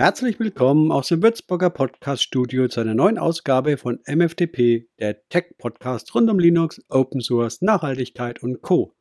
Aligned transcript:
Herzlich 0.00 0.40
willkommen 0.40 0.92
aus 0.92 1.08
dem 1.08 1.22
Würzburger 1.22 1.68
Podcast 1.68 2.22
Studio 2.22 2.68
zu 2.68 2.80
einer 2.80 2.94
neuen 2.94 3.18
Ausgabe 3.18 3.76
von 3.76 4.00
MFTP, 4.06 4.88
der 4.98 5.28
Tech 5.28 5.52
Podcast 5.58 6.14
rund 6.14 6.30
um 6.30 6.38
Linux, 6.38 6.80
Open 6.88 7.20
Source, 7.20 7.60
Nachhaltigkeit 7.60 8.42
und 8.42 8.62
Co. 8.62 8.94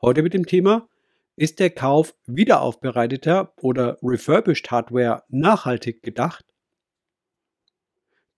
Heute 0.00 0.22
mit 0.22 0.32
dem 0.32 0.46
Thema 0.46 0.88
Ist 1.36 1.58
der 1.60 1.68
Kauf 1.68 2.14
wiederaufbereiteter 2.24 3.52
oder 3.60 3.98
refurbished 4.02 4.70
Hardware 4.70 5.24
nachhaltig 5.28 6.02
gedacht? 6.02 6.46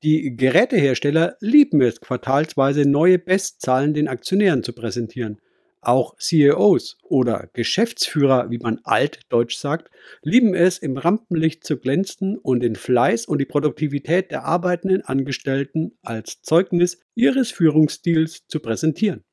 Die 0.03 0.35
Gerätehersteller 0.35 1.37
lieben 1.39 1.81
es, 1.83 2.01
quartalsweise 2.01 2.83
neue 2.85 3.21
Bestzahlen 3.21 3.95
den 3.95 4.09
Aktionären 4.09 4.65
zu 4.65 4.73
präsentieren– 4.73 5.41
auch 5.83 6.17
CEOs 6.17 6.97
oder 7.03 7.49
Geschäftsführer, 7.53 8.51
wie 8.51 8.59
man 8.59 8.81
altdeutsch 8.85 9.57
sagt, 9.57 9.91
lieben 10.23 10.55
es, 10.55 10.79
im 10.79 10.97
Rampenlicht 10.97 11.65
zu 11.65 11.77
glänzen 11.77 12.39
und 12.39 12.61
den 12.61 12.77
Fleiß 12.77 13.27
und 13.27 13.39
die 13.39 13.45
Produktivität 13.45 14.31
der 14.31 14.45
arbeitenden 14.45 15.03
Angestellten 15.03 15.99
als 16.03 16.41
Zeugnis 16.43 17.01
ihres 17.15 17.51
Führungsstils 17.51 18.47
zu 18.47 18.61
präsentieren. 18.61 19.25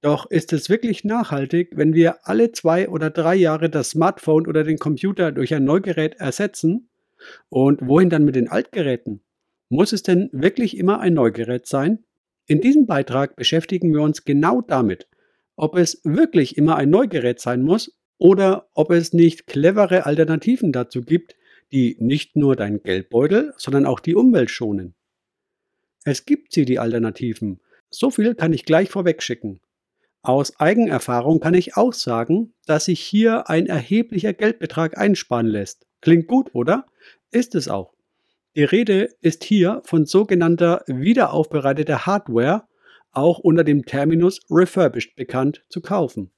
Doch 0.00 0.30
ist 0.30 0.52
es 0.52 0.70
wirklich 0.70 1.04
nachhaltig, 1.04 1.70
wenn 1.74 1.92
wir 1.92 2.28
alle 2.28 2.52
zwei 2.52 2.88
oder 2.88 3.10
drei 3.10 3.34
Jahre 3.34 3.68
das 3.68 3.90
Smartphone 3.90 4.46
oder 4.46 4.62
den 4.62 4.78
Computer 4.78 5.32
durch 5.32 5.52
ein 5.54 5.64
Neugerät 5.64 6.14
ersetzen? 6.14 6.88
Und 7.48 7.80
wohin 7.82 8.10
dann 8.10 8.24
mit 8.24 8.36
den 8.36 8.48
Altgeräten? 8.48 9.22
Muss 9.68 9.92
es 9.92 10.02
denn 10.02 10.28
wirklich 10.32 10.76
immer 10.76 11.00
ein 11.00 11.14
Neugerät 11.14 11.66
sein? 11.66 12.04
In 12.46 12.60
diesem 12.60 12.86
Beitrag 12.86 13.34
beschäftigen 13.34 13.92
wir 13.92 14.02
uns 14.02 14.24
genau 14.24 14.60
damit, 14.60 15.08
ob 15.56 15.76
es 15.76 16.00
wirklich 16.04 16.56
immer 16.56 16.76
ein 16.76 16.90
Neugerät 16.90 17.40
sein 17.40 17.62
muss 17.62 17.98
oder 18.18 18.68
ob 18.74 18.90
es 18.90 19.12
nicht 19.12 19.46
clevere 19.46 20.06
Alternativen 20.06 20.72
dazu 20.72 21.02
gibt, 21.02 21.34
die 21.72 21.96
nicht 21.98 22.36
nur 22.36 22.56
dein 22.56 22.82
Geldbeutel, 22.82 23.52
sondern 23.56 23.86
auch 23.86 24.00
die 24.00 24.14
Umwelt 24.14 24.50
schonen. 24.50 24.94
Es 26.04 26.24
gibt 26.24 26.52
sie, 26.52 26.64
die 26.64 26.78
Alternativen. 26.78 27.60
So 27.90 28.10
viel 28.10 28.34
kann 28.34 28.52
ich 28.52 28.64
gleich 28.64 28.90
vorweg 28.90 29.22
schicken. 29.22 29.60
Aus 30.22 30.58
Eigenerfahrung 30.58 31.40
kann 31.40 31.54
ich 31.54 31.76
auch 31.76 31.92
sagen, 31.92 32.52
dass 32.66 32.86
sich 32.86 33.00
hier 33.00 33.48
ein 33.48 33.66
erheblicher 33.66 34.32
Geldbetrag 34.32 34.98
einsparen 34.98 35.46
lässt. 35.46 35.86
Klingt 36.00 36.26
gut, 36.26 36.54
oder? 36.54 36.86
Ist 37.30 37.54
es 37.54 37.68
auch. 37.68 37.92
Die 38.56 38.64
Rede 38.64 39.08
ist 39.20 39.44
hier 39.44 39.82
von 39.84 40.06
sogenannter 40.06 40.82
wiederaufbereiteter 40.86 42.06
Hardware 42.06 42.64
auch 43.16 43.38
unter 43.38 43.64
dem 43.64 43.84
Terminus 43.84 44.40
refurbished 44.50 45.16
bekannt, 45.16 45.64
zu 45.68 45.80
kaufen. 45.80 46.30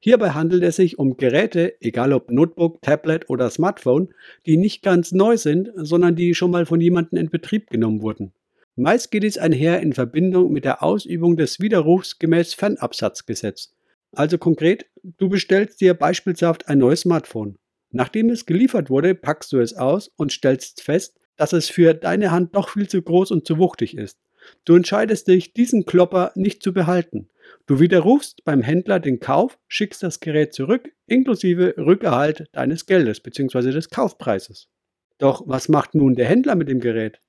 Hierbei 0.00 0.30
handelt 0.30 0.64
es 0.64 0.76
sich 0.76 0.98
um 0.98 1.16
Geräte, 1.16 1.80
egal 1.80 2.12
ob 2.12 2.30
Notebook, 2.30 2.82
Tablet 2.82 3.30
oder 3.30 3.50
Smartphone, 3.50 4.12
die 4.46 4.56
nicht 4.56 4.82
ganz 4.82 5.12
neu 5.12 5.36
sind, 5.36 5.70
sondern 5.76 6.16
die 6.16 6.34
schon 6.34 6.50
mal 6.50 6.66
von 6.66 6.80
jemandem 6.80 7.18
in 7.18 7.30
Betrieb 7.30 7.70
genommen 7.70 8.02
wurden. 8.02 8.32
Meist 8.74 9.12
geht 9.12 9.22
es 9.22 9.38
einher 9.38 9.80
in 9.80 9.92
Verbindung 9.92 10.50
mit 10.50 10.64
der 10.64 10.82
Ausübung 10.82 11.36
des 11.36 11.60
Widerrufs 11.60 12.18
gemäß 12.18 12.54
Fernabsatzgesetz. 12.54 13.74
Also 14.10 14.38
konkret, 14.38 14.86
du 15.02 15.28
bestellst 15.28 15.80
dir 15.80 15.94
beispielsweise 15.94 16.66
ein 16.66 16.78
neues 16.78 17.02
Smartphone. 17.02 17.58
Nachdem 17.90 18.30
es 18.30 18.46
geliefert 18.46 18.90
wurde, 18.90 19.14
packst 19.14 19.52
du 19.52 19.60
es 19.60 19.74
aus 19.74 20.08
und 20.16 20.32
stellst 20.32 20.82
fest, 20.82 21.20
dass 21.36 21.52
es 21.52 21.68
für 21.68 21.94
deine 21.94 22.30
Hand 22.32 22.56
doch 22.56 22.70
viel 22.70 22.88
zu 22.88 23.02
groß 23.02 23.30
und 23.30 23.46
zu 23.46 23.58
wuchtig 23.58 23.96
ist. 23.96 24.18
Du 24.64 24.74
entscheidest 24.74 25.28
dich, 25.28 25.52
diesen 25.52 25.84
Klopper 25.84 26.32
nicht 26.34 26.62
zu 26.62 26.72
behalten. 26.72 27.28
Du 27.66 27.80
widerrufst 27.80 28.44
beim 28.44 28.62
Händler 28.62 29.00
den 29.00 29.20
Kauf, 29.20 29.58
schickst 29.68 30.02
das 30.02 30.20
Gerät 30.20 30.54
zurück, 30.54 30.90
inklusive 31.06 31.74
Rückerhalt 31.76 32.46
deines 32.52 32.86
Geldes 32.86 33.20
bzw. 33.20 33.70
des 33.70 33.90
Kaufpreises. 33.90 34.68
Doch 35.18 35.42
was 35.46 35.68
macht 35.68 35.94
nun 35.94 36.14
der 36.14 36.26
Händler 36.26 36.54
mit 36.54 36.68
dem 36.68 36.80
Gerät? 36.80 37.20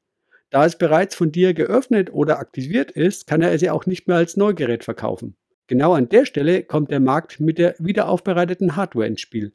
Da 0.50 0.66
es 0.66 0.78
bereits 0.78 1.16
von 1.16 1.32
dir 1.32 1.54
geöffnet 1.54 2.14
oder 2.14 2.40
aktiviert 2.40 2.92
ist, 2.92 3.28
kann 3.28 3.42
er 3.42 3.54
es 3.54 3.62
ja 3.62 3.74
auch 3.74 3.86
nicht 3.86 4.08
mehr 4.08 4.18
als 4.18 4.38
Neugerät 4.38 4.84
verkaufen. 4.84 5.36
Genau 5.68 5.94
an 5.94 6.10
der 6.10 6.26
Stelle 6.26 6.64
kommt 6.64 6.92
der 6.92 7.00
Markt 7.00 7.40
mit 7.40 7.58
der 7.58 7.76
wiederaufbereiteten 7.80 8.76
Hardware 8.76 9.08
ins 9.08 9.22
Spiel. 9.22 9.54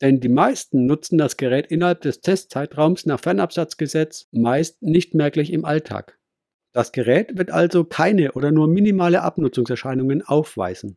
Denn 0.00 0.20
die 0.20 0.28
meisten 0.28 0.86
nutzen 0.86 1.18
das 1.18 1.36
Gerät 1.36 1.66
innerhalb 1.66 2.02
des 2.02 2.20
Testzeitraums 2.20 3.06
nach 3.06 3.20
Fernabsatzgesetz 3.20 4.28
meist 4.30 4.82
nicht 4.82 5.14
merklich 5.14 5.52
im 5.52 5.64
Alltag. 5.64 6.17
Das 6.72 6.92
Gerät 6.92 7.36
wird 7.38 7.50
also 7.50 7.84
keine 7.84 8.32
oder 8.32 8.52
nur 8.52 8.68
minimale 8.68 9.22
Abnutzungserscheinungen 9.22 10.22
aufweisen. 10.22 10.96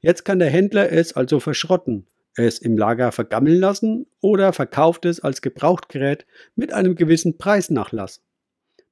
Jetzt 0.00 0.24
kann 0.24 0.38
der 0.38 0.50
Händler 0.50 0.90
es 0.92 1.14
also 1.14 1.40
verschrotten, 1.40 2.06
es 2.36 2.58
im 2.58 2.76
Lager 2.76 3.12
vergammeln 3.12 3.58
lassen 3.58 4.06
oder 4.20 4.52
verkauft 4.52 5.04
es 5.04 5.20
als 5.20 5.42
Gebrauchtgerät 5.42 6.26
mit 6.56 6.72
einem 6.72 6.96
gewissen 6.96 7.38
Preisnachlass. 7.38 8.22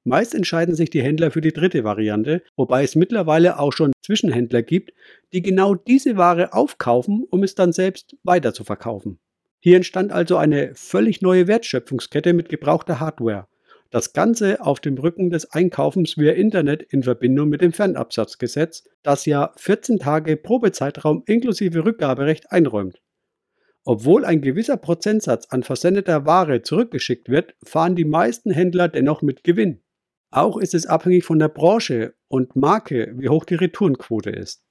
Meist 0.04 0.34
entscheiden 0.34 0.74
sich 0.74 0.88
die 0.88 1.02
Händler 1.02 1.30
für 1.30 1.42
die 1.42 1.52
dritte 1.52 1.84
Variante, 1.84 2.42
wobei 2.56 2.84
es 2.84 2.94
mittlerweile 2.94 3.58
auch 3.58 3.72
schon 3.72 3.92
Zwischenhändler 4.02 4.62
gibt, 4.62 4.92
die 5.32 5.42
genau 5.42 5.74
diese 5.74 6.16
Ware 6.16 6.54
aufkaufen, 6.54 7.26
um 7.30 7.42
es 7.42 7.54
dann 7.54 7.72
selbst 7.72 8.16
weiter 8.22 8.54
zu 8.54 8.64
verkaufen. 8.64 9.18
Hier 9.60 9.76
entstand 9.76 10.10
also 10.10 10.36
eine 10.36 10.74
völlig 10.74 11.20
neue 11.20 11.46
Wertschöpfungskette 11.46 12.32
mit 12.32 12.48
gebrauchter 12.48 12.98
Hardware. 12.98 13.46
Das 13.90 14.12
Ganze 14.12 14.60
auf 14.60 14.78
dem 14.78 14.96
Rücken 14.98 15.30
des 15.30 15.50
Einkaufens 15.50 16.16
via 16.16 16.32
Internet 16.32 16.82
in 16.84 17.02
Verbindung 17.02 17.48
mit 17.48 17.60
dem 17.60 17.72
Fernabsatzgesetz, 17.72 18.84
das 19.02 19.26
ja 19.26 19.52
14 19.56 19.98
Tage 19.98 20.36
Probezeitraum 20.36 21.24
inklusive 21.26 21.84
Rückgaberecht 21.84 22.52
einräumt. 22.52 23.02
Obwohl 23.82 24.24
ein 24.24 24.42
gewisser 24.42 24.76
Prozentsatz 24.76 25.46
an 25.46 25.64
versendeter 25.64 26.24
Ware 26.24 26.62
zurückgeschickt 26.62 27.28
wird, 27.28 27.56
fahren 27.64 27.96
die 27.96 28.04
meisten 28.04 28.52
Händler 28.52 28.86
dennoch 28.86 29.22
mit 29.22 29.42
Gewinn. 29.42 29.82
Auch 30.30 30.58
ist 30.58 30.74
es 30.74 30.86
abhängig 30.86 31.24
von 31.24 31.40
der 31.40 31.48
Branche 31.48 32.14
und 32.28 32.54
Marke, 32.54 33.12
wie 33.16 33.28
hoch 33.28 33.44
die 33.44 33.56
Retourenquote 33.56 34.30
ist. 34.30 34.62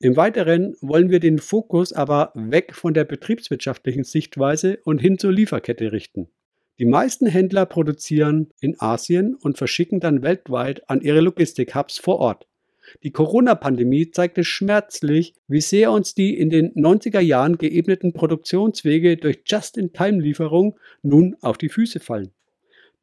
Im 0.00 0.16
Weiteren 0.16 0.74
wollen 0.80 1.10
wir 1.10 1.20
den 1.20 1.38
Fokus 1.38 1.92
aber 1.92 2.32
weg 2.34 2.74
von 2.74 2.94
der 2.94 3.04
betriebswirtschaftlichen 3.04 4.02
Sichtweise 4.02 4.80
und 4.84 4.98
hin 4.98 5.18
zur 5.18 5.30
Lieferkette 5.30 5.92
richten. 5.92 6.28
Die 6.78 6.86
meisten 6.86 7.26
Händler 7.26 7.66
produzieren 7.66 8.48
in 8.60 8.80
Asien 8.80 9.34
und 9.34 9.58
verschicken 9.58 10.00
dann 10.00 10.22
weltweit 10.22 10.88
an 10.90 11.00
ihre 11.00 11.20
Logistik-Hubs 11.20 11.98
vor 11.98 12.18
Ort. 12.18 12.48
Die 13.02 13.12
Corona-Pandemie 13.12 14.10
zeigte 14.10 14.44
schmerzlich, 14.44 15.34
wie 15.46 15.60
sehr 15.60 15.92
uns 15.92 16.14
die 16.14 16.36
in 16.36 16.50
den 16.50 16.74
90er 16.74 17.20
Jahren 17.20 17.58
geebneten 17.58 18.12
Produktionswege 18.12 19.16
durch 19.16 19.42
Just-in-Time-Lieferung 19.46 20.76
nun 21.02 21.36
auf 21.40 21.58
die 21.58 21.68
Füße 21.68 22.00
fallen. 22.00 22.32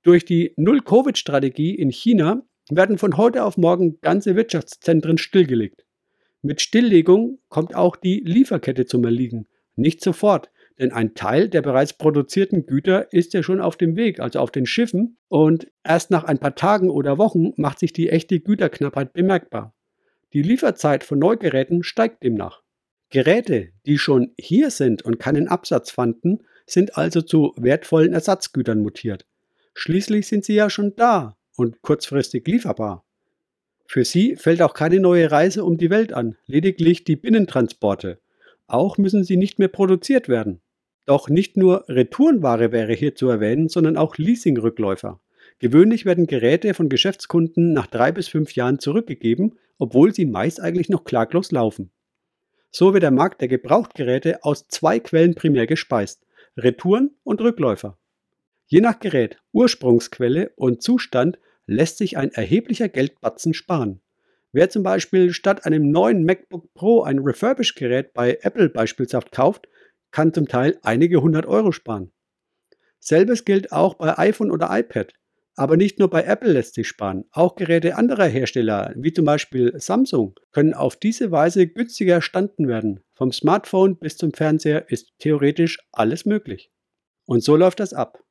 Durch 0.04 0.26
die 0.26 0.54
Null-Covid-Strategie 0.58 1.76
in 1.76 1.92
China 1.92 2.44
werden 2.70 2.98
von 2.98 3.18
heute 3.18 3.44
auf 3.44 3.58
morgen 3.58 4.00
ganze 4.02 4.36
Wirtschaftszentren 4.36 5.18
stillgelegt. 5.18 5.86
Mit 6.42 6.62
Stilllegung 6.62 7.40
kommt 7.50 7.76
auch 7.76 7.96
die 7.96 8.22
Lieferkette 8.26 8.86
zum 8.86 9.04
Erliegen. 9.04 9.48
Nicht 9.76 10.02
sofort, 10.02 10.50
denn 10.82 10.92
ein 10.92 11.14
Teil 11.14 11.48
der 11.48 11.62
bereits 11.62 11.94
produzierten 11.94 12.66
Güter 12.66 13.14
ist 13.14 13.34
ja 13.34 13.44
schon 13.44 13.62
auf 13.62 13.78
dem 13.78 13.96
Weg, 13.96 14.20
also 14.20 14.40
auf 14.40 14.52
den 14.52 14.66
Schiffen. 14.66 15.18
Und 15.30 15.68
erst 15.84 16.10
nach 16.10 16.24
ein 16.24 16.40
paar 16.40 16.56
Tagen 16.56 16.90
oder 16.90 17.18
Wochen 17.18 17.54
macht 17.56 17.80
sich 17.80 17.94
die 17.94 18.10
echte 18.10 18.40
Güterknappheit 18.40 19.14
bemerkbar. 19.14 19.76
Die 20.34 20.42
Lieferzeit 20.42 21.04
von 21.04 21.20
Neugeräten 21.20 21.84
steigt 21.84 22.24
demnach. 22.24 22.62
Geräte, 23.12 23.70
die 23.86 23.98
schon 23.98 24.32
hier 24.40 24.72
sind 24.72 25.04
und 25.04 25.20
keinen 25.20 25.48
Absatz 25.48 25.92
fanden, 25.92 26.40
sind 26.66 26.98
also 26.98 27.22
zu 27.22 27.54
wertvollen 27.58 28.14
Ersatzgütern 28.14 28.82
mutiert. 28.82 29.26
Schließlich 29.74 30.28
sind 30.28 30.46
sie 30.46 30.56
ja 30.56 30.70
schon 30.70 30.96
da 30.96 31.38
und 31.58 31.82
kurzfristig 31.82 32.48
lieferbar. 32.48 33.06
Für 33.86 34.06
sie 34.06 34.36
fällt 34.36 34.62
auch 34.62 34.74
keine 34.74 35.00
neue 35.00 35.30
Reise 35.30 35.64
um 35.64 35.78
die 35.78 35.90
Welt 35.90 36.14
an, 36.14 36.38
lediglich 36.48 37.04
die 37.04 37.18
Binnentransporte. 37.18 38.20
Auch 38.68 38.98
müssen 38.98 39.24
sie 39.26 39.38
nicht 39.38 39.60
mehr 39.60 39.68
produziert 39.68 40.30
werden. 40.30 40.62
Doch 41.12 41.28
nicht 41.28 41.58
nur 41.58 41.84
Retourenware 41.90 42.72
wäre 42.72 42.94
hier 42.94 43.16
zu 43.16 43.28
erwähnen, 43.28 43.68
sondern 43.68 43.98
auch 43.98 44.18
Leasingrückläufer. 44.18 45.20
Gewöhnlich 45.60 46.06
werden 46.06 46.26
Geräte 46.26 46.74
von 46.74 46.88
Geschäftskunden 46.88 47.74
nach 47.74 47.88
drei 47.88 48.14
bis 48.14 48.30
fünf 48.30 48.56
Jahren 48.56 48.80
zurückgegeben, 48.80 49.60
obwohl 49.78 50.16
sie 50.16 50.26
meist 50.26 50.62
eigentlich 50.62 50.88
noch 50.88 51.04
klaglos 51.04 51.52
laufen. 51.52 51.92
So 52.70 52.94
wird 52.94 53.04
der 53.04 53.12
Markt 53.12 53.42
der 53.42 53.50
Gebrauchtgeräte 53.50 54.46
aus 54.46 54.70
zwei 54.70 55.00
Quellen 55.00 55.36
primär 55.36 55.68
gespeist: 55.68 56.26
Retouren 56.56 57.12
und 57.26 57.42
Rückläufer. 57.42 57.98
Je 58.68 58.80
nach 58.80 59.02
Gerät, 59.02 59.36
Ursprungsquelle 59.52 60.54
und 60.56 60.82
Zustand 60.82 61.40
lässt 61.68 61.98
sich 61.98 62.16
ein 62.16 62.32
erheblicher 62.32 62.88
Geldbatzen 62.88 63.54
sparen. 63.54 64.00
Wer 64.54 64.70
zum 64.70 64.84
Beispiel 64.84 65.34
statt 65.34 65.66
einem 65.66 65.92
neuen 65.92 66.24
MacBook 66.24 66.74
Pro 66.74 67.04
ein 67.04 67.20
Refurbished-Gerät 67.20 68.14
bei 68.14 68.38
Apple 68.44 68.70
beispielsweise 68.70 69.28
kauft, 69.30 69.68
kann 70.12 70.34
zum 70.34 70.48
Teil 70.48 70.78
einige 70.84 71.22
hundert 71.22 71.46
Euro 71.46 71.72
sparen. 71.72 72.12
Selbes 73.00 73.46
gilt 73.46 73.72
auch 73.72 73.96
bei 73.96 74.18
iPhone 74.18 74.52
oder 74.52 74.70
iPad. 74.72 75.14
Aber 75.56 75.76
nicht 75.76 76.00
nur 76.00 76.10
bei 76.10 76.24
Apple 76.24 76.54
lässt 76.54 76.76
sich 76.76 76.88
sparen. 76.88 77.26
Auch 77.32 77.56
Geräte 77.56 77.96
anderer 77.98 78.28
Hersteller, 78.28 78.94
wie 78.96 79.12
zum 79.12 79.26
Beispiel 79.26 79.74
Samsung, 79.78 80.40
können 80.52 80.74
auf 80.74 80.96
diese 80.96 81.32
Weise 81.32 81.68
günstiger 81.68 82.16
erstanden 82.16 82.68
werden. 82.68 83.02
Vom 83.14 83.32
Smartphone 83.32 83.98
bis 83.98 84.18
zum 84.18 84.34
Fernseher 84.34 84.90
ist 84.90 85.12
theoretisch 85.20 85.80
alles 85.92 86.26
möglich. 86.26 86.72
Und 87.26 87.44
so 87.44 87.56
läuft 87.56 87.80
das 87.80 87.94
ab. 87.94 88.24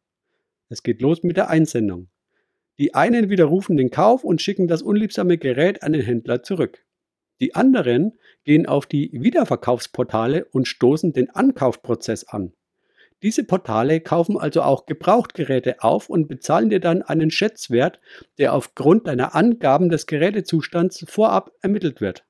Es 0.71 0.83
geht 0.83 1.03
los 1.03 1.23
mit 1.23 1.37
der 1.37 1.51
Einsendung. 1.51 2.09
Die 2.79 2.95
einen 2.95 3.29
widerrufen 3.29 3.77
den 3.77 3.91
Kauf 3.91 4.25
und 4.25 4.41
schicken 4.41 4.67
das 4.67 4.81
unliebsame 4.81 5.37
Gerät 5.37 5.83
an 5.83 5.93
den 5.93 6.03
Händler 6.03 6.43
zurück. 6.43 6.83
Die 7.41 7.55
anderen 7.55 8.19
gehen 8.45 8.67
auf 8.67 8.87
die 8.87 9.11
Wiederverkaufsportale 9.13 10.45
und 10.47 10.69
stoßen 10.69 11.13
den 11.13 11.31
Ankaufprozess 11.31 12.25
an. 12.25 12.53
Diese 13.23 13.45
Portale 13.45 14.01
kaufen 14.01 14.39
also 14.39 14.63
auch 14.63 14.87
Gebrauchtgeräte 14.87 15.83
auf 15.83 16.09
und 16.09 16.29
bezahlen 16.29 16.71
dir 16.71 16.81
dann 16.81 17.03
einen 17.03 17.31
Schätzwert, 17.31 18.01
der 18.39 18.55
aufgrund 18.55 19.07
deiner 19.07 19.35
Angaben 19.35 19.91
des 19.91 20.07
Gerätezustands 20.07 21.05
vorab 21.07 21.53
ermittelt 21.61 22.01
wird. 22.01 22.25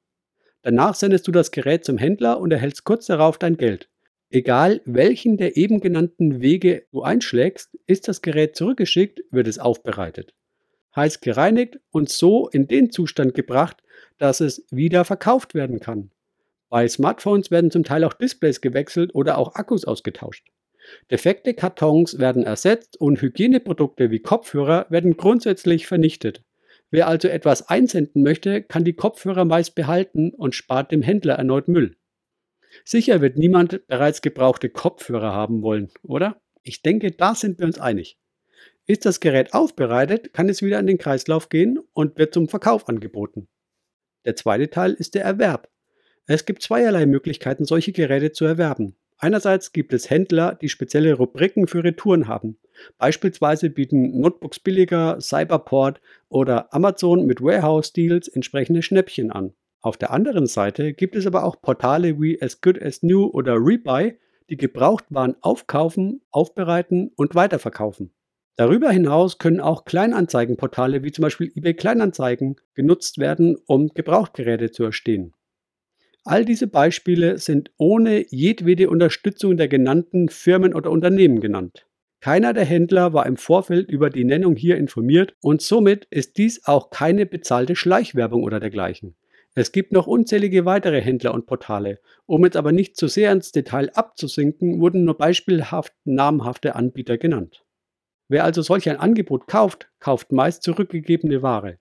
Danach 0.62 0.94
sendest 0.94 1.26
du 1.28 1.32
das 1.32 1.52
Gerät 1.52 1.84
zum 1.84 1.96
Händler 1.96 2.40
und 2.40 2.52
erhältst 2.52 2.84
kurz 2.84 3.06
darauf 3.06 3.38
dein 3.38 3.56
Geld. 3.56 3.88
Egal 4.30 4.80
welchen 4.84 5.36
der 5.36 5.56
eben 5.56 5.80
genannten 5.80 6.40
Wege 6.40 6.86
du 6.92 7.02
einschlägst, 7.02 7.76
ist 7.86 8.08
das 8.08 8.20
Gerät 8.20 8.56
zurückgeschickt, 8.56 9.22
wird 9.30 9.46
es 9.46 9.58
aufbereitet. 9.58 10.34
Heiß 10.94 11.20
gereinigt 11.20 11.78
und 11.90 12.08
so 12.08 12.48
in 12.48 12.66
den 12.66 12.90
Zustand 12.90 13.34
gebracht, 13.34 13.82
dass 14.20 14.40
es 14.40 14.64
wieder 14.70 15.04
verkauft 15.04 15.54
werden 15.54 15.80
kann. 15.80 16.10
Bei 16.68 16.86
Smartphones 16.86 17.50
werden 17.50 17.70
zum 17.70 17.82
Teil 17.82 18.04
auch 18.04 18.12
Displays 18.12 18.60
gewechselt 18.60 19.14
oder 19.14 19.38
auch 19.38 19.56
Akkus 19.56 19.84
ausgetauscht. 19.84 20.46
Defekte 21.10 21.54
Kartons 21.54 22.18
werden 22.18 22.44
ersetzt 22.44 23.00
und 23.00 23.20
Hygieneprodukte 23.20 24.10
wie 24.10 24.20
Kopfhörer 24.20 24.86
werden 24.88 25.16
grundsätzlich 25.16 25.86
vernichtet. 25.86 26.44
Wer 26.90 27.06
also 27.06 27.28
etwas 27.28 27.68
einsenden 27.68 28.22
möchte, 28.22 28.62
kann 28.62 28.84
die 28.84 28.94
Kopfhörer 28.94 29.44
meist 29.44 29.74
behalten 29.74 30.30
und 30.30 30.54
spart 30.54 30.92
dem 30.92 31.02
Händler 31.02 31.34
erneut 31.34 31.68
Müll. 31.68 31.96
Sicher 32.84 33.20
wird 33.20 33.36
niemand 33.36 33.86
bereits 33.86 34.22
gebrauchte 34.22 34.70
Kopfhörer 34.70 35.32
haben 35.32 35.62
wollen, 35.62 35.90
oder? 36.02 36.40
Ich 36.62 36.82
denke, 36.82 37.10
da 37.10 37.34
sind 37.34 37.58
wir 37.58 37.66
uns 37.66 37.78
einig. 37.78 38.18
Ist 38.86 39.06
das 39.06 39.20
Gerät 39.20 39.54
aufbereitet, 39.54 40.32
kann 40.32 40.48
es 40.48 40.62
wieder 40.62 40.78
in 40.78 40.86
den 40.86 40.98
Kreislauf 40.98 41.48
gehen 41.48 41.78
und 41.92 42.18
wird 42.18 42.34
zum 42.34 42.48
Verkauf 42.48 42.88
angeboten. 42.88 43.48
Der 44.24 44.36
zweite 44.36 44.70
Teil 44.70 44.92
ist 44.92 45.14
der 45.14 45.24
Erwerb. 45.24 45.68
Es 46.26 46.44
gibt 46.44 46.62
zweierlei 46.62 47.06
Möglichkeiten, 47.06 47.64
solche 47.64 47.92
Geräte 47.92 48.32
zu 48.32 48.44
erwerben. 48.44 48.94
Einerseits 49.18 49.72
gibt 49.72 49.92
es 49.92 50.08
Händler, 50.08 50.54
die 50.54 50.68
spezielle 50.68 51.14
Rubriken 51.14 51.66
für 51.66 51.84
Retouren 51.84 52.26
haben. 52.26 52.56
Beispielsweise 52.96 53.68
bieten 53.68 54.18
Notebooks 54.20 54.58
billiger, 54.58 55.20
Cyberport 55.20 56.00
oder 56.28 56.72
Amazon 56.72 57.26
mit 57.26 57.42
Warehouse-Deals 57.42 58.28
entsprechende 58.28 58.82
Schnäppchen 58.82 59.30
an. 59.30 59.52
Auf 59.82 59.96
der 59.96 60.10
anderen 60.10 60.46
Seite 60.46 60.94
gibt 60.94 61.16
es 61.16 61.26
aber 61.26 61.44
auch 61.44 61.60
Portale 61.60 62.20
wie 62.20 62.40
As 62.40 62.60
Good 62.60 62.80
As 62.82 63.02
New 63.02 63.26
oder 63.26 63.56
Rebuy, 63.56 64.18
die 64.48 64.56
Gebrauchtwaren 64.56 65.36
aufkaufen, 65.40 66.22
aufbereiten 66.30 67.12
und 67.16 67.34
weiterverkaufen. 67.34 68.10
Darüber 68.56 68.90
hinaus 68.90 69.38
können 69.38 69.60
auch 69.60 69.84
Kleinanzeigenportale 69.84 71.02
wie 71.02 71.12
zum 71.12 71.22
Beispiel 71.22 71.50
eBay 71.54 71.74
Kleinanzeigen 71.74 72.56
genutzt 72.74 73.18
werden, 73.18 73.56
um 73.66 73.88
Gebrauchtgeräte 73.88 74.70
zu 74.70 74.84
erstehen. 74.84 75.34
All 76.24 76.44
diese 76.44 76.66
Beispiele 76.66 77.38
sind 77.38 77.70
ohne 77.78 78.26
jedwede 78.28 78.90
Unterstützung 78.90 79.56
der 79.56 79.68
genannten 79.68 80.28
Firmen 80.28 80.74
oder 80.74 80.90
Unternehmen 80.90 81.40
genannt. 81.40 81.86
Keiner 82.20 82.52
der 82.52 82.66
Händler 82.66 83.14
war 83.14 83.24
im 83.24 83.38
Vorfeld 83.38 83.90
über 83.90 84.10
die 84.10 84.24
Nennung 84.24 84.54
hier 84.54 84.76
informiert 84.76 85.34
und 85.40 85.62
somit 85.62 86.06
ist 86.10 86.36
dies 86.36 86.66
auch 86.66 86.90
keine 86.90 87.24
bezahlte 87.24 87.74
Schleichwerbung 87.74 88.42
oder 88.42 88.60
dergleichen. 88.60 89.16
Es 89.54 89.72
gibt 89.72 89.92
noch 89.92 90.06
unzählige 90.06 90.66
weitere 90.66 91.00
Händler 91.00 91.32
und 91.32 91.46
Portale. 91.46 91.98
Um 92.26 92.44
jetzt 92.44 92.56
aber 92.56 92.72
nicht 92.72 92.96
zu 92.96 93.08
sehr 93.08 93.32
ins 93.32 93.52
Detail 93.52 93.90
abzusinken, 93.94 94.80
wurden 94.80 95.04
nur 95.04 95.16
beispielhaft 95.16 95.94
namhafte 96.04 96.76
Anbieter 96.76 97.16
genannt. 97.16 97.64
Wer 98.30 98.44
also 98.44 98.62
solch 98.62 98.88
ein 98.88 99.00
Angebot 99.00 99.48
kauft, 99.48 99.88
kauft 99.98 100.30
meist 100.30 100.62
zurückgegebene 100.62 101.42
Ware. 101.42 101.78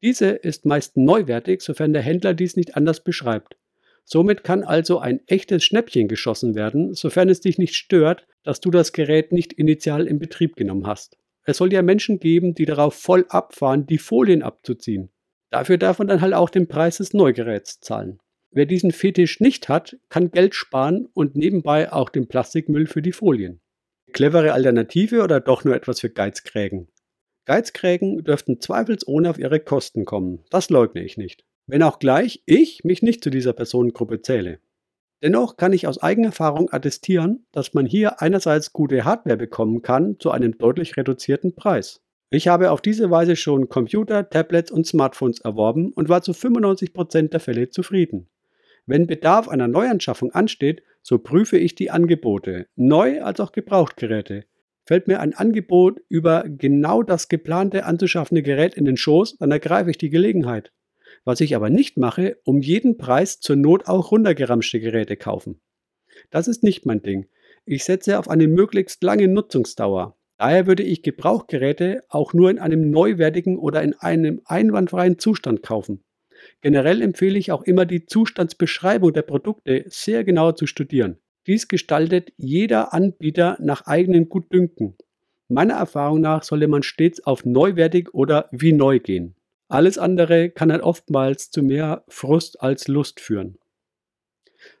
Diese 0.00 0.30
ist 0.30 0.64
meist 0.64 0.96
neuwertig, 0.96 1.60
sofern 1.60 1.92
der 1.92 2.00
Händler 2.00 2.32
dies 2.32 2.56
nicht 2.56 2.78
anders 2.78 3.04
beschreibt. 3.04 3.58
Somit 4.02 4.42
kann 4.42 4.64
also 4.64 5.00
ein 5.00 5.20
echtes 5.26 5.62
Schnäppchen 5.62 6.08
geschossen 6.08 6.54
werden, 6.54 6.94
sofern 6.94 7.28
es 7.28 7.40
dich 7.40 7.58
nicht 7.58 7.74
stört, 7.74 8.26
dass 8.42 8.60
du 8.60 8.70
das 8.70 8.94
Gerät 8.94 9.32
nicht 9.32 9.52
initial 9.52 10.06
in 10.06 10.18
Betrieb 10.18 10.56
genommen 10.56 10.86
hast. 10.86 11.18
Es 11.44 11.58
soll 11.58 11.74
ja 11.74 11.82
Menschen 11.82 12.18
geben, 12.18 12.54
die 12.54 12.64
darauf 12.64 12.94
voll 12.94 13.26
abfahren, 13.28 13.86
die 13.86 13.98
Folien 13.98 14.42
abzuziehen. 14.42 15.10
Dafür 15.50 15.76
darf 15.76 15.98
man 15.98 16.08
dann 16.08 16.22
halt 16.22 16.32
auch 16.32 16.48
den 16.48 16.68
Preis 16.68 16.96
des 16.96 17.12
Neugeräts 17.12 17.80
zahlen. 17.80 18.18
Wer 18.50 18.64
diesen 18.64 18.92
Fetisch 18.92 19.40
nicht 19.40 19.68
hat, 19.68 19.98
kann 20.08 20.30
Geld 20.30 20.54
sparen 20.54 21.06
und 21.12 21.36
nebenbei 21.36 21.92
auch 21.92 22.08
den 22.08 22.28
Plastikmüll 22.28 22.86
für 22.86 23.02
die 23.02 23.12
Folien. 23.12 23.60
Clevere 24.12 24.52
Alternative 24.52 25.22
oder 25.22 25.40
doch 25.40 25.64
nur 25.64 25.74
etwas 25.74 26.00
für 26.00 26.10
Geizkrägen? 26.10 26.88
Geizkrägen 27.44 28.22
dürften 28.22 28.60
zweifelsohne 28.60 29.30
auf 29.30 29.38
ihre 29.38 29.60
Kosten 29.60 30.04
kommen, 30.04 30.44
das 30.50 30.70
leugne 30.70 31.02
ich 31.02 31.16
nicht 31.16 31.44
wenn 31.66 31.82
auch 31.82 31.98
gleich 31.98 32.42
ich 32.46 32.84
mich 32.84 33.02
nicht 33.02 33.22
zu 33.22 33.30
dieser 33.30 33.52
Personengruppe 33.52 34.22
zähle. 34.22 34.58
Dennoch 35.22 35.56
kann 35.56 35.72
ich 35.72 35.86
aus 35.86 36.02
eigener 36.02 36.28
Erfahrung 36.28 36.72
attestieren, 36.72 37.46
dass 37.52 37.74
man 37.74 37.86
hier 37.86 38.20
einerseits 38.20 38.72
gute 38.72 39.04
Hardware 39.04 39.36
bekommen 39.36 39.82
kann 39.82 40.18
zu 40.18 40.32
einem 40.32 40.58
deutlich 40.58 40.96
reduzierten 40.96 41.54
Preis. 41.54 42.00
Ich 42.30 42.48
habe 42.48 42.72
auf 42.72 42.80
diese 42.80 43.10
Weise 43.10 43.36
schon 43.36 43.68
Computer, 43.68 44.28
Tablets 44.28 44.72
und 44.72 44.86
Smartphones 44.86 45.40
erworben 45.40 45.92
und 45.92 46.08
war 46.08 46.22
zu 46.22 46.32
95% 46.32 47.28
der 47.28 47.40
Fälle 47.40 47.70
zufrieden. 47.70 48.28
Wenn 48.86 49.06
Bedarf 49.06 49.48
einer 49.48 49.68
Neuanschaffung 49.68 50.32
ansteht, 50.32 50.82
so 51.02 51.18
prüfe 51.18 51.58
ich 51.58 51.74
die 51.74 51.90
Angebote, 51.90 52.66
neu 52.76 53.22
als 53.22 53.40
auch 53.40 53.52
Gebrauchtgeräte. 53.52 54.44
Fällt 54.84 55.06
mir 55.06 55.20
ein 55.20 55.34
Angebot 55.34 56.00
über 56.08 56.44
genau 56.48 57.02
das 57.02 57.28
geplante 57.28 57.84
anzuschaffende 57.84 58.42
Gerät 58.42 58.74
in 58.74 58.84
den 58.84 58.96
Schoß, 58.96 59.38
dann 59.38 59.52
ergreife 59.52 59.90
ich 59.90 59.98
die 59.98 60.10
Gelegenheit. 60.10 60.72
Was 61.24 61.40
ich 61.40 61.54
aber 61.54 61.70
nicht 61.70 61.98
mache, 61.98 62.38
um 62.44 62.60
jeden 62.60 62.96
Preis 62.96 63.38
zur 63.38 63.56
Not 63.56 63.86
auch 63.86 64.10
runtergeramschte 64.10 64.80
Geräte 64.80 65.16
kaufen. 65.16 65.60
Das 66.30 66.48
ist 66.48 66.64
nicht 66.64 66.84
mein 66.84 67.02
Ding. 67.02 67.26
Ich 67.64 67.84
setze 67.84 68.18
auf 68.18 68.28
eine 68.28 68.48
möglichst 68.48 69.02
lange 69.04 69.28
Nutzungsdauer. 69.28 70.16
Daher 70.38 70.66
würde 70.66 70.82
ich 70.82 71.02
Gebrauchgeräte 71.02 72.02
auch 72.08 72.32
nur 72.32 72.50
in 72.50 72.58
einem 72.58 72.90
neuwertigen 72.90 73.56
oder 73.56 73.82
in 73.82 73.94
einem 73.94 74.40
einwandfreien 74.44 75.18
Zustand 75.20 75.62
kaufen. 75.62 76.02
Generell 76.60 77.02
empfehle 77.02 77.38
ich 77.38 77.52
auch 77.52 77.62
immer 77.62 77.86
die 77.86 78.06
Zustandsbeschreibung 78.06 79.12
der 79.12 79.22
Produkte 79.22 79.84
sehr 79.88 80.24
genau 80.24 80.52
zu 80.52 80.66
studieren. 80.66 81.18
Dies 81.46 81.68
gestaltet 81.68 82.32
jeder 82.36 82.92
Anbieter 82.92 83.56
nach 83.60 83.86
eigenem 83.86 84.28
Gutdünken. 84.28 84.96
Meiner 85.48 85.74
Erfahrung 85.74 86.20
nach 86.20 86.44
sollte 86.44 86.68
man 86.68 86.82
stets 86.82 87.24
auf 87.26 87.44
neuwertig 87.44 88.14
oder 88.14 88.48
wie 88.52 88.72
neu 88.72 89.00
gehen. 89.00 89.34
Alles 89.68 89.98
andere 89.98 90.50
kann 90.50 90.68
dann 90.68 90.80
oftmals 90.80 91.50
zu 91.50 91.62
mehr 91.62 92.04
Frust 92.08 92.60
als 92.60 92.88
Lust 92.88 93.20
führen. 93.20 93.58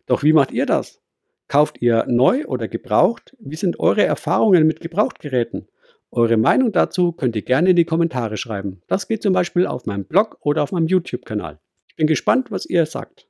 Doch 0.06 0.22
wie 0.22 0.32
macht 0.32 0.52
ihr 0.52 0.66
das? 0.66 1.00
Kauft 1.48 1.82
ihr 1.82 2.04
neu 2.06 2.44
oder 2.46 2.68
gebraucht? 2.68 3.36
Wie 3.38 3.56
sind 3.56 3.80
eure 3.80 4.04
Erfahrungen 4.04 4.66
mit 4.66 4.80
Gebrauchtgeräten? 4.80 5.68
Eure 6.14 6.36
Meinung 6.36 6.72
dazu 6.72 7.12
könnt 7.12 7.36
ihr 7.36 7.42
gerne 7.42 7.70
in 7.70 7.76
die 7.76 7.86
Kommentare 7.86 8.36
schreiben. 8.36 8.82
Das 8.86 9.08
geht 9.08 9.22
zum 9.22 9.32
Beispiel 9.32 9.66
auf 9.66 9.86
meinem 9.86 10.04
Blog 10.04 10.36
oder 10.42 10.62
auf 10.62 10.70
meinem 10.70 10.86
YouTube-Kanal. 10.86 11.58
Ich 11.88 11.96
bin 11.96 12.06
gespannt, 12.06 12.50
was 12.50 12.66
ihr 12.66 12.84
sagt. 12.84 13.28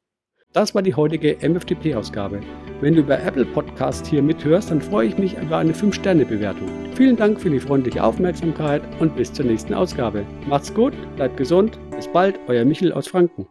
Das 0.52 0.74
war 0.74 0.82
die 0.82 0.96
heutige 0.96 1.36
MFTP-Ausgabe. 1.48 2.40
Wenn 2.80 2.94
du 2.94 3.02
über 3.02 3.22
Apple 3.22 3.44
Podcast 3.44 4.08
hier 4.08 4.20
mithörst, 4.20 4.72
dann 4.72 4.82
freue 4.82 5.06
ich 5.06 5.16
mich 5.16 5.38
über 5.38 5.58
eine 5.58 5.72
5-Sterne-Bewertung. 5.72 6.68
Vielen 6.96 7.16
Dank 7.16 7.40
für 7.40 7.50
die 7.50 7.60
freundliche 7.60 8.02
Aufmerksamkeit 8.02 8.82
und 8.98 9.14
bis 9.14 9.32
zur 9.32 9.46
nächsten 9.46 9.74
Ausgabe. 9.74 10.26
Macht's 10.48 10.74
gut, 10.74 10.92
bleibt 11.14 11.36
gesund, 11.36 11.78
bis 11.94 12.08
bald, 12.08 12.40
euer 12.48 12.64
Michel 12.64 12.92
aus 12.92 13.06
Franken. 13.06 13.46